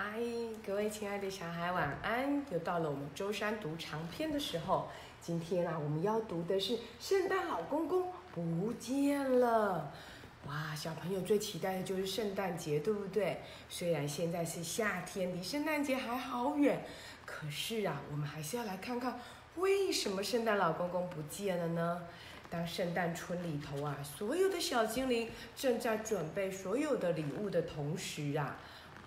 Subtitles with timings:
[0.00, 0.20] 嗨，
[0.64, 2.40] 各位亲爱的小孩，晚安！
[2.52, 4.88] 又到了我们周三读长篇的时候。
[5.20, 9.90] 今天啊，我们要读的是《圣诞老公公不见了》。
[10.48, 13.40] 哇，小朋友最期待的就是圣诞节，对不对？
[13.68, 16.84] 虽然现在是夏天，离圣诞节还好远，
[17.26, 19.18] 可是啊，我们还是要来看看
[19.56, 22.02] 为什么圣诞老公公不见了呢？
[22.48, 28.56] 当圣诞村里头啊，所有的小精灵正在准备所有的礼物的同时啊。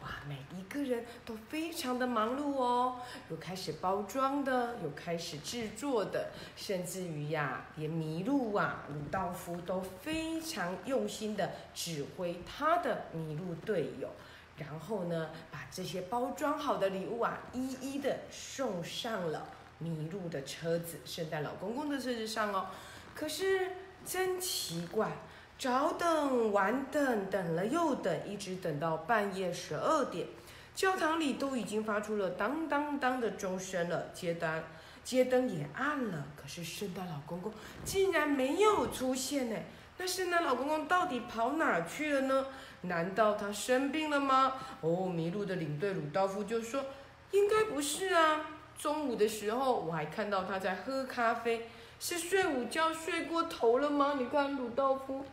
[0.01, 2.99] 哇，每一个人都非常的忙碌哦，
[3.29, 14.09] 有开始包装的，有开始制作的，甚至于呀，连麋鹿啊，鲁道夫都非常用心的指挥他的麋鹿队友，
[14.57, 19.47] 然后呢，把这些包装好的礼物啊，一一的送上了
[19.83, 22.67] 麋鹿的车子，圣诞老公公的车子上哦。
[23.13, 23.71] 可是
[24.03, 25.11] 真奇怪。
[25.61, 30.25] 早等晚等，等了又等，一直等到半夜十二点，
[30.73, 34.63] 教堂里都已经发出了当当当的钟声了，街灯
[35.03, 37.53] 街灯也暗了，可是圣诞老公公
[37.85, 39.55] 竟然没有出现呢？
[39.99, 42.47] 那圣诞老公公到底跑哪去了呢？
[42.81, 44.53] 难道他生病了吗？
[44.81, 46.83] 哦，迷路的领队鲁道夫就说
[47.29, 48.47] ：“应该不是啊，
[48.79, 54.15] 中午的时候我还看到他在喝咖啡，是睡午觉睡过头了吗？
[54.17, 55.23] 你看鲁道夫。”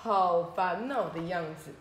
[0.00, 1.72] 好烦恼的样子，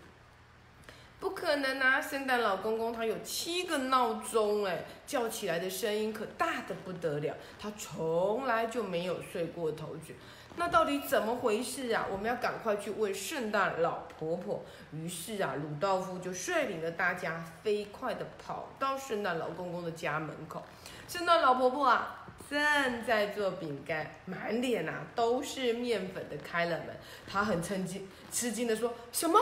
[1.19, 2.01] 不可能啊！
[2.01, 7.35] 圣诞老公公他有七个闹钟，哎，叫起来的声音可大的不得了。
[7.59, 10.15] 他从来就没有睡过头去，
[10.55, 12.07] 那到底怎么回事啊？
[12.11, 14.63] 我们要赶快去问圣诞老婆婆。
[14.91, 20.63] 于是啊，鲁道夫就率领了大家，飞快地跑到圣诞老公公的家门口。
[21.07, 22.26] 圣诞老婆婆啊！
[22.49, 26.95] 正在做饼干，满脸呐都是面粉的开了门，
[27.29, 29.39] 他很吃惊，吃惊的说：“什么？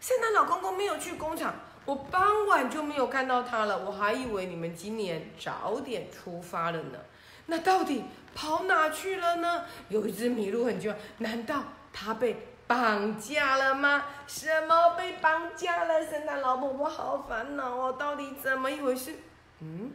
[0.00, 1.54] 圣诞老公公没有去工厂？
[1.84, 6.98] 我傍晚就没有看到他了，我还以为你们今年早点出发了呢。
[7.46, 9.64] 那到底跑哪去了呢？
[9.88, 14.04] 有一只麋鹿很惊难道他被绑架了吗？
[14.26, 16.04] 什么被绑架了？
[16.04, 19.14] 圣诞老婆婆好烦恼哦，到底怎么一回事？
[19.60, 19.92] 嗯，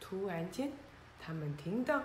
[0.00, 0.72] 突然间。
[1.26, 2.02] 他们听到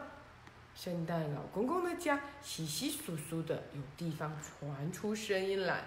[0.73, 5.81] 圣诞老公公的家稀稀疏疏的，有地方传出声音来。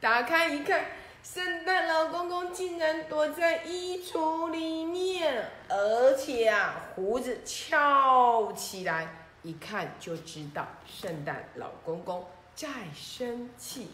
[0.00, 0.86] 打开一看，
[1.22, 9.06] 圣诞老公公竟然躲在衣橱里面，而且啊，胡子翘起来，
[9.44, 12.26] 一看就知道圣诞老公公
[12.56, 13.92] 在生气。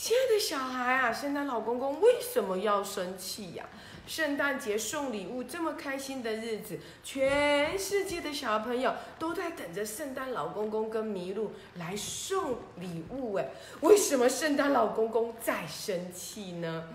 [0.00, 3.66] 亲爱的小孩啊，圣诞老公公为什么要生气呀？
[4.06, 13.34] 圣诞节送礼物这么开心的日子，全世界的小朋友都在等着圣诞老公公跟麋鹿来送礼物。
[13.34, 13.50] 哎，
[13.82, 16.88] 为什么圣诞老公公在生气呢？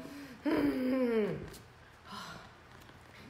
[2.10, 2.42] 啊！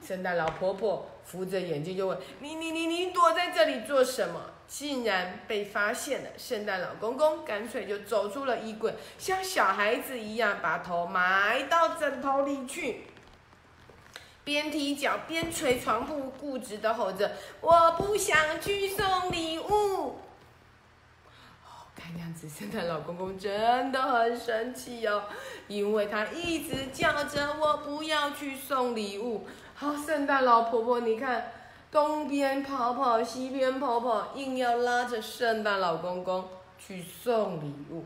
[0.01, 13.03] 圣诞老婆婆扶着眼睛就问：“你你你你躲在这里做什么？”竟然被发现了，圣诞老公公干脆就走出了衣柜，像小孩子一样把头埋到枕头里去。
[14.43, 17.31] 边踢脚边捶床铺，固执的吼着
[17.61, 20.19] ：“我不想去送礼物。”
[21.65, 25.23] 哦，看样子圣诞老公公真的很生气哦，
[25.67, 29.47] 因为他一直叫着我不要去送礼物。
[29.73, 31.51] 好，圣诞老婆婆，你看
[31.95, 36.45] 东边跑跑，西边跑跑，硬要拉着圣诞老公公
[36.77, 38.03] 去送礼物。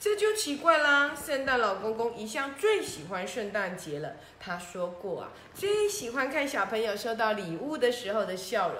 [0.00, 1.14] 这就奇怪啦！
[1.14, 4.14] 圣诞老公公一向最喜欢圣诞节了。
[4.40, 8.78] 他说过啊，最喜欢看小朋友收到礼物的时候的笑容。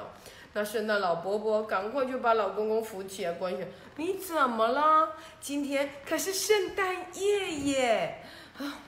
[0.54, 5.10] 那圣诞老伯伯赶快就把老公公扶起来，关心：“你怎么了？
[5.38, 8.24] 今天可是圣诞夜耶！”
[8.58, 8.80] 啊，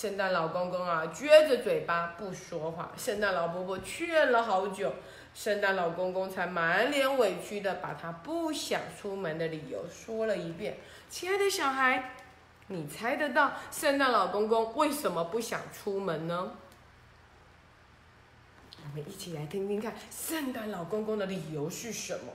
[0.00, 2.90] 圣诞老公公啊，撅着嘴巴不说话。
[2.96, 4.94] 圣诞老伯伯劝了好久，
[5.34, 10.78] 圣诞老公公才满脸委屈的把他不想出门的理由说了一遍。
[11.10, 12.14] 亲爱的小孩，
[12.68, 16.52] 你猜得到圣诞老公公为什么不想出门呢？
[18.82, 22.32] 我们一起来听听看，圣诞老公公的理由是什么？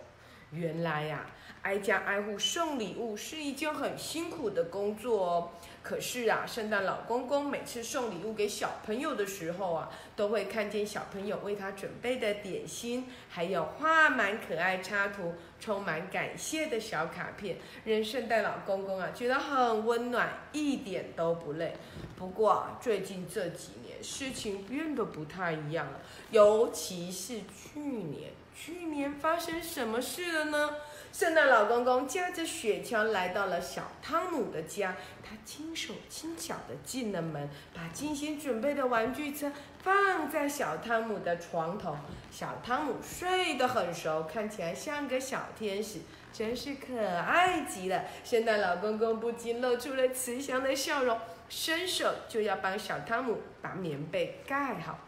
[0.51, 1.25] 原来呀，
[1.66, 5.50] 挨家挨户送礼物是一件很辛苦的工作哦。
[5.82, 21.76] 可是啊，圣诞老公公每次送礼物给小朋友的时候啊，都会看见小朋友为他准备的点心，还有画满可爱插图、充满感谢的小卡片，让圣诞老公公啊觉得很温暖，一点都不累。
[22.16, 30.76] 不过最近这几年事情变得不太一样了，尤其是去年，去年发生什么事了呢？
[31.18, 35.34] 圣诞老公公驾着雪橇来到了小汤姆的家，他。
[35.46, 39.50] 轻手轻脚的进了门，把精心准备的玩具车
[39.82, 41.96] 放在小汤姆的床头。
[42.30, 46.00] 小汤姆睡得很熟，看起来像个小天使，
[46.34, 48.04] 真是可爱极了。
[48.26, 51.18] 圣诞老公公不禁露出了慈祥的笑容，
[51.48, 55.00] 伸手就要帮小汤姆把棉被盖好。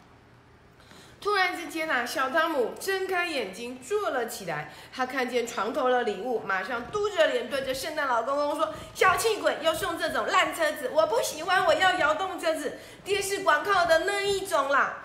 [1.20, 4.72] 突然之间啊，小汤姆睁开眼睛坐了起来。
[4.92, 15.02] 他看见床头的礼物，马上嘟着脸对着圣诞老公公说：“小气鬼，又送这种烂车子，我不喜欢，我要摇动车子，电视广告的那一种啦。”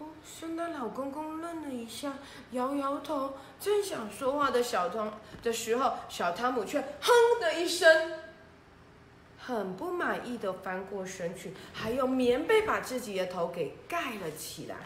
[0.00, 2.14] 哦，圣诞老公公愣了一下，
[2.52, 3.36] 摇摇头。
[3.60, 8.12] 正想说话的小汤的时候，小汤姆却哼的一声，
[9.38, 14.76] 很不满意的翻过身去，还用棉被把自己的头给盖了起来。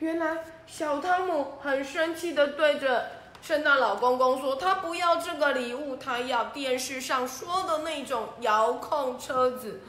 [0.00, 3.10] 原来小汤姆很生气的对着
[3.42, 9.80] 圣诞老公公说：“他不要这个礼物，他要电视上说的那种遥控车子。”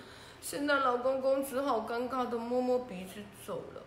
[0.43, 3.81] 圣诞老公公只好尴尬的摸摸鼻子走了。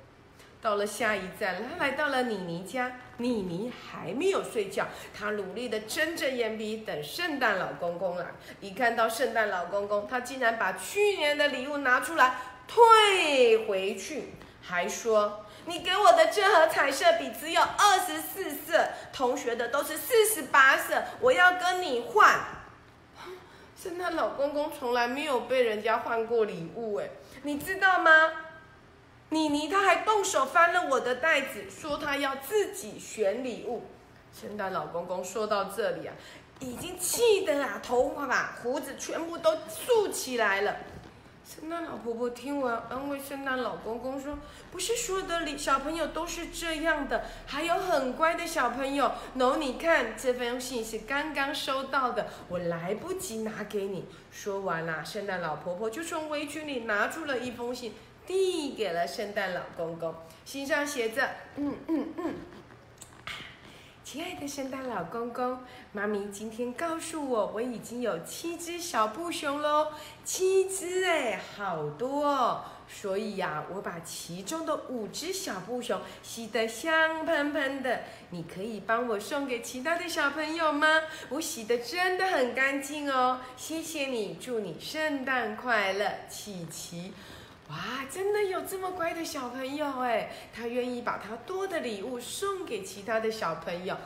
[0.62, 8.28] 到了下一站，他来到了妮妮家，妮妮还没有睡觉，她努力的睁着眼皮等圣诞老公公来。
[8.60, 14.32] 一看到圣诞老公公，他竟然把去年的礼物拿出来退回去。
[14.66, 22.38] 还说你给我的这盒彩色笔只有二十四色，同学的都是四十八色，我要跟你换。
[23.80, 27.08] 圣诞老公公从来没有被人家换过礼物，哎，
[27.42, 28.32] 你知道吗？
[29.30, 33.84] 妮妮她还动手翻了我的袋子，说她要自己选礼物。
[34.32, 36.14] 圣诞老公公说到这里啊，
[36.60, 40.76] 已经气得啊，头发把胡子全部都竖起来了。
[41.44, 44.38] 圣诞老婆婆听完，安慰圣诞老公公说
[44.72, 49.12] ：“不是所有的小朋友都是这样的，还有很乖的小朋友。
[49.36, 57.92] 喏，你看这封信是刚刚收到的，我来不及拿给你。”说完了，圣诞老婆婆就从围裙里拿出了一封信，
[58.26, 60.14] 递给了圣诞老公公。
[60.46, 62.34] 信上写着：“嗯嗯嗯。”
[64.14, 65.58] 亲爱的圣诞老公公，
[65.90, 69.88] 妈咪今天告诉我，我已经有七只小布熊喽，
[70.24, 72.62] 七只哎，好多哦。
[72.86, 80.86] 所以呀，我把其中的五只小布熊洗得香喷喷的，你可以帮我送给其他的小朋友吗？
[81.30, 87.12] 我洗得真的很干净哦，谢谢你，祝你圣诞快乐，琪琪。
[87.70, 90.30] 哇，真的有这么乖的小朋友哎！
[90.54, 93.96] 他愿意把他多的礼物送给其他的小朋友。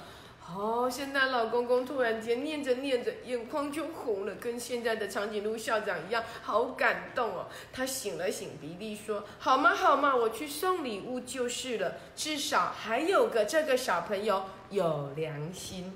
[0.50, 7.48] 哦，圣诞老公公突然间念着念着，眼眶就红了，跟现在的长颈鹿校长一样，好感动哦。
[7.70, 15.92] 他擤了擤鼻涕说：“好嘛好嘛，我去送礼物就是了，至少还有个这个小朋友有良心。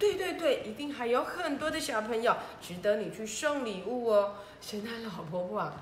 [0.00, 5.72] 对对对，一定还有很多的小朋友值得你去送礼物哦。”圣诞老婆婆。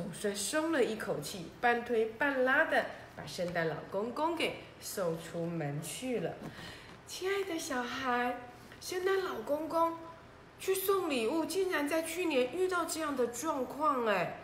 [0.00, 6.32] 总算松了一口气，半推半拉的把圣诞老公公给送出门去了。
[7.06, 8.38] 亲爱的小孩，
[8.80, 9.98] 圣诞老公公
[10.58, 14.38] 去送礼物，竟然在去年遇到这样的状况哎！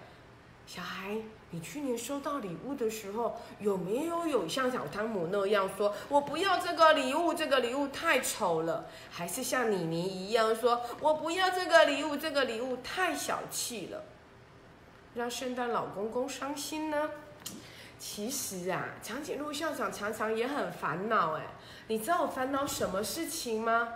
[0.67, 1.17] 小孩，
[1.51, 8.87] 你去年收到礼物的时候，有没有有像小汤姆那样说“我不要这个礼物，这个礼物太丑了”？
[9.11, 14.05] 还是像妮妮一样说“我不要这个礼物，这个礼物太小气了”？
[15.17, 17.11] 让圣诞老公公伤心呢？
[17.99, 21.47] 其实啊，长颈鹿校长常常也很烦恼哎。
[21.89, 23.95] 你知道我烦恼什么事情吗？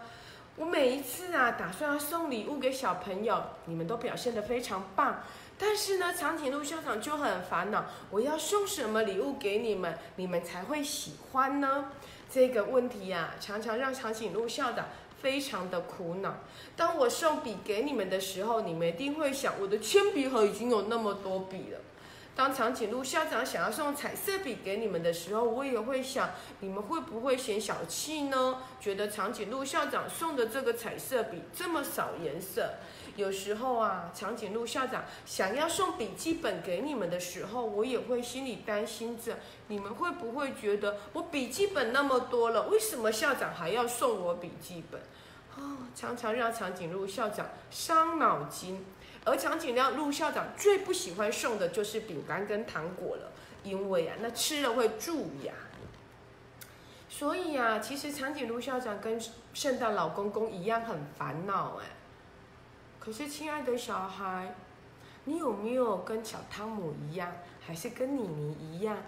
[0.56, 5.22] 我每一次啊，打算要送礼物给小朋友，你们都表现得非常棒。
[5.58, 11.90] 但是呢，长颈鹿校长就很烦恼，我要送什么礼物给你们，你们才会喜欢呢？
[12.30, 14.86] 这个问题呀，常常让长颈鹿校长。
[15.20, 16.40] 非常的苦恼。
[16.76, 21.80] 当我送笔给你们的时候，你们一定会想，我的铅笔盒已经有那么多笔了。
[22.36, 28.62] 当长颈鹿校长想要送彩色笔给你们的时候，我也会想，你们会不会嫌小气呢？
[28.80, 32.70] 觉得长颈鹿校长送的这个彩色笔这么少颜色。
[33.16, 39.38] 有时候啊，长颈鹿校长想要送笔记本给你们的时候，我也会心里担心着，
[39.68, 45.00] 你们会不会觉得我笔记本那么多了，为什么校长还要送我笔记本？
[45.56, 48.84] 哦，常常让长颈鹿校长伤脑筋。
[49.24, 55.52] 而长颈鹿校长最不喜欢送的就是饼干跟糖果了，因为啊，那吃了会蛀牙。
[57.08, 59.20] 所以啊，其实长颈鹿校长跟
[59.52, 61.84] 圣诞老公公一样很烦恼哎。
[63.00, 64.54] 可是，亲爱的小孩，
[65.24, 68.98] 你有没有跟小汤姆一样，还是跟妮妮一样，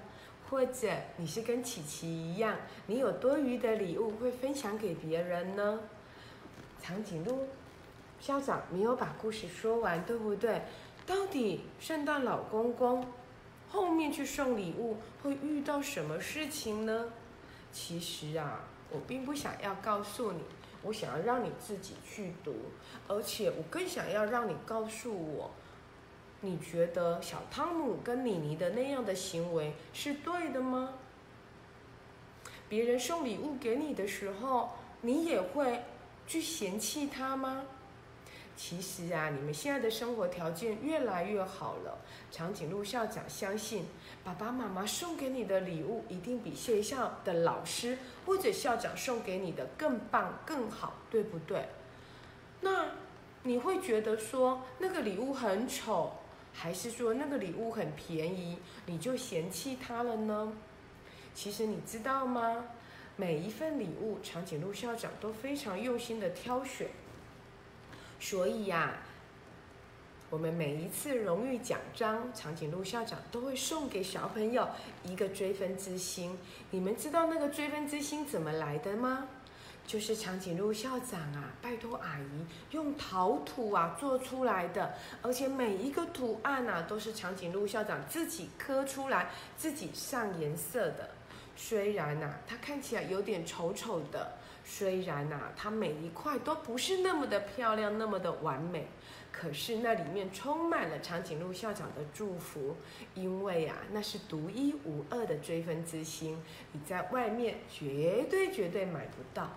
[0.49, 2.57] 或者你是跟琪琪一样，
[2.87, 5.79] 你有多余的礼物会分享给别人呢？
[6.81, 7.47] 长颈鹿
[8.19, 10.63] 校长没有把故事说完，对不对？
[11.05, 13.07] 到底圣诞老公公
[13.69, 17.13] 后面去送礼物会遇到什么事情呢？
[17.71, 20.41] 其实啊，我并不想要告诉你，
[20.83, 22.55] 我想要让你自己去读，
[23.09, 25.51] 而且我更想要让你告诉我，
[26.41, 30.95] 你觉得小汤姆跟妮妮的那样的行为是对的吗？
[32.69, 34.71] 别人送礼物给你的时候，
[35.03, 35.85] 你也会
[36.27, 37.65] 去嫌弃他吗？
[38.57, 41.99] 其实啊，你们现在的生活条件越来越好了。
[42.31, 43.87] 长颈鹿校长相信，
[44.23, 51.67] 爸爸妈妈送给你的礼物一定比学校的老师或者校长送给你的更棒、更好，对不对？
[52.61, 52.87] 那
[53.43, 56.13] 你会觉得说那个礼物很丑，
[56.53, 60.53] 还是说那个礼物很便宜，你就嫌弃它了呢？
[61.35, 62.67] 其实你知道吗？
[63.17, 66.89] 每一份礼物，长颈鹿校长都非常用心的挑选。
[68.23, 68.95] 所以呀，
[70.31, 74.69] 我们每一次荣誉奖章，长颈鹿校长都会送给小朋友
[75.03, 76.39] 一个追分之星。
[76.71, 79.27] 你们知道那个追分之星怎么来的吗？
[79.85, 91.11] 就是长颈鹿校长啊，拜托阿姨用陶土啊做出来的，而且每一个图案啊都是长颈鹿校长自己刻出来、自己上颜色的。
[91.57, 94.39] 虽然呐，它看起来有点丑丑的。
[94.65, 98.87] 虽然呐，它每一块都不是那么的漂亮，那么的完美，
[99.33, 102.77] 可是那里面充满了长颈鹿校长的祝福，
[103.15, 106.41] 因为呀，那是独一无二的追分之星，
[106.73, 109.51] 你在外面绝对绝对买不到。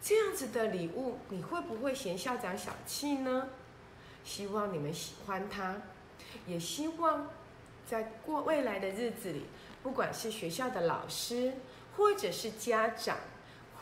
[0.00, 3.48] 这样子的礼物，你会不会嫌校长小气呢？
[4.24, 5.76] 希望你们喜欢它，
[6.46, 7.28] 也希望
[7.86, 9.44] 在过未来的日子里，
[9.82, 11.52] 不管是学校的老师，
[11.96, 13.16] 或者是家长。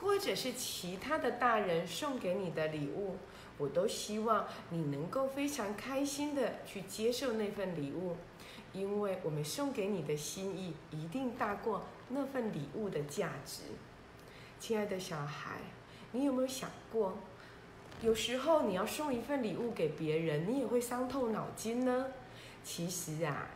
[0.00, 3.16] 或者是其他的大人送给你的礼物，
[3.58, 8.16] 我都希望你能够非常开心的去接受那份礼物，
[8.72, 13.62] 因为我们送给你的心意一定大过那份礼物的价值。
[14.60, 15.58] 亲爱的小孩，
[16.12, 17.18] 你有没有想过，
[18.02, 22.06] 有时候你要送一份礼物给别人，你也会伤透脑筋呢？
[22.62, 23.48] 其实啊，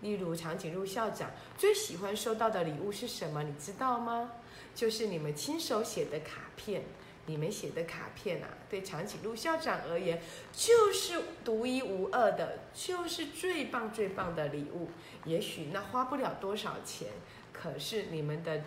[0.00, 3.42] 例如长颈鹿校长最喜欢收到的礼物是什么？
[3.42, 4.32] 你知道吗？
[4.76, 6.82] 就是你们亲手写的卡片，
[7.24, 10.20] 你们写的卡片啊，对长颈鹿校长而言
[10.52, 14.90] 就是独一无二的，就是最棒最棒的礼物。
[15.24, 17.08] 也许那花不了多少钱，
[17.54, 18.62] 可是你们的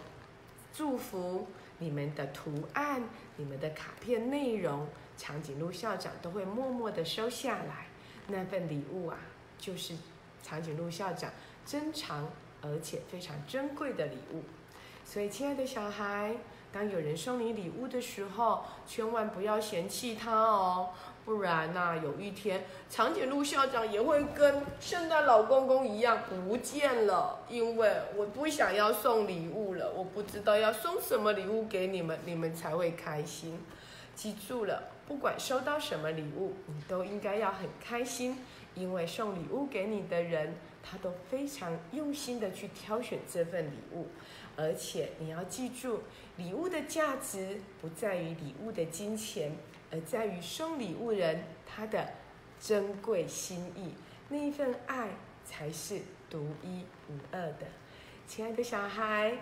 [0.74, 1.48] 祝福、
[1.78, 7.86] 你们的图案、你们的卡片内容，长颈鹿校长都会默默的收下来。
[8.28, 9.20] 那份礼物啊，
[9.60, 9.96] 就是
[10.42, 11.32] 长颈鹿校长
[11.66, 14.44] 珍藏而且非常珍贵的礼物。
[15.12, 16.36] 所以，亲爱的小孩，
[16.72, 20.92] 当有人送你礼物的时候，千万不要嫌弃他哦，
[21.26, 27.40] 不然呐，有一天长颈鹿校长也会跟圣诞老公公一样不见了。
[27.50, 33.60] 因为我不想要送礼物了，我不知道要送什么礼物给你们，你们才会开心。
[34.14, 38.38] 记住了，不管收到什么礼物，你都应该要很开心，
[38.76, 44.10] 因为送礼物给你的人，他都非常用心的去挑选这份礼物。
[44.56, 46.02] 而且你要记住，
[46.36, 49.56] 礼物的价值不在于礼物的金钱，
[49.92, 52.10] 而在于送礼物人他的
[52.60, 53.94] 珍贵心意，
[54.28, 55.10] 那一份爱
[55.46, 57.68] 才是独一无二的。
[58.28, 59.38] 亲爱的小孩，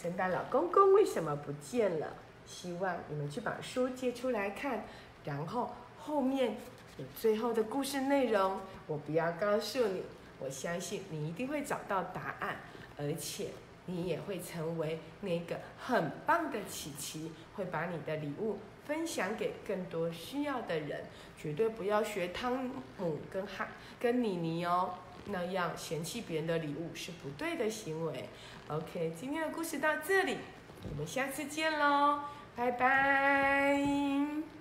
[0.00, 2.14] 圣诞老公公为什么不见了？
[2.46, 4.84] 希望你们去把书借出来看，
[5.24, 6.56] 然后后面
[6.98, 10.02] 有最后的故事内容，我不要告诉你，
[10.38, 12.56] 我相信你一定会找到答案，
[12.96, 13.48] 而且。
[13.86, 21.04] 你也会成为那个很棒的琪琪，会把你的礼物分享给更多需要的人。
[21.36, 23.68] 绝对不要学汤姆跟哈
[24.00, 24.94] 跟妮妮哦，
[25.26, 28.28] 那样嫌弃别人的礼物是不对的行为。
[28.68, 30.38] OK，今天的故事到这里，
[30.90, 32.20] 我们下次见喽，
[32.56, 34.53] 拜拜。